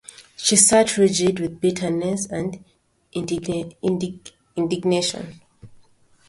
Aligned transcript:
She 0.35 0.55
sat 0.55 0.97
rigid 0.97 1.39
with 1.39 1.61
bitterness 1.61 2.25
and 2.25 2.65
indignation. 3.13 3.73